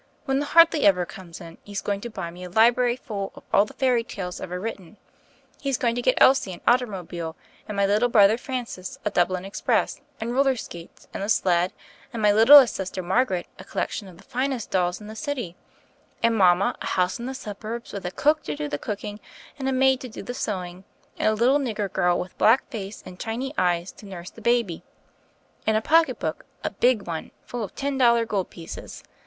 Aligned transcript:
When 0.25 0.39
the 0.39 0.47
*Hardly 0.47 0.83
Ever' 0.87 1.05
comes 1.05 1.39
In, 1.39 1.59
he's 1.63 1.83
going 1.83 2.01
to 2.01 2.09
buy 2.09 2.31
me 2.31 2.43
a 2.43 2.49
library 2.49 2.95
full 2.95 3.31
of 3.35 3.43
all 3.53 3.65
the 3.65 3.75
fairy 3.75 4.03
tales 4.03 4.41
ever 4.41 4.59
written, 4.59 4.87
and 4.87 4.97
he's 5.61 5.77
going 5.77 5.93
to 5.93 6.01
get 6.01 6.17
Elsie 6.19 6.51
an 6.53 6.61
ottermobile, 6.67 7.35
and 7.67 7.77
my 7.77 7.85
little 7.85 8.09
brother, 8.09 8.35
Francis, 8.35 8.97
a 9.05 9.11
'Dublin 9.11 9.45
Express' 9.45 10.01
and 10.19 10.33
roller 10.33 10.55
skates 10.55 11.07
and 11.13 11.21
a 11.21 11.29
sled, 11.29 11.71
and 12.11 12.19
my 12.19 12.31
littlest 12.31 12.73
sister, 12.75 13.03
Margaret, 13.03 13.45
a 13.59 13.63
collection 13.63 14.07
of 14.07 14.17
the 14.17 14.23
finest 14.23 14.71
dolls 14.71 14.99
in 14.99 15.05
the 15.05 15.15
city, 15.15 15.55
and 16.23 16.35
mama 16.35 16.75
a 16.81 16.85
house 16.87 17.19
in 17.19 17.27
the 17.27 17.35
suburbs 17.35 17.93
with 17.93 18.03
a 18.07 18.09
cook 18.09 18.41
to 18.45 18.55
do 18.55 18.67
the 18.67 18.79
cooking, 18.79 19.19
and 19.59 19.69
a 19.69 19.71
maid 19.71 20.01
to 20.01 20.09
do 20.09 20.23
the 20.23 20.33
sewing, 20.33 20.83
and 21.19 21.27
a 21.27 21.35
little 21.35 21.59
nigger 21.59 21.93
girl 21.93 22.17
with 22.19 22.35
black 22.39 22.67
face 22.71 23.03
and 23.05 23.19
chiney 23.19 23.53
eyes 23.55 23.91
to 23.91 24.07
nurse 24.07 24.31
the 24.31 24.41
baby, 24.41 24.83
and 25.67 25.77
a• 25.77 25.81
pocket 25.83 26.17
book— 26.17 26.47
a 26.63 26.71
big 26.71 27.03
one— 27.05 27.29
full 27.45 27.63
of 27.63 27.75
ten 27.75 27.99
dollar 27.99 28.25
gold 28.25 28.49
pieces. 28.49 29.03